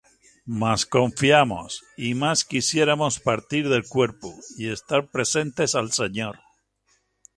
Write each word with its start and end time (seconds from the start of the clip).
Mas 0.61 0.81
confiamos, 0.95 1.71
y 1.95 2.09
más 2.15 2.43
quisiéramos 2.43 3.19
partir 3.19 3.69
del 3.69 3.87
cuerpo, 3.87 4.33
y 4.57 4.69
estar 4.69 5.11
presentes 5.11 5.75
al 5.75 5.91
Señor. 5.91 6.39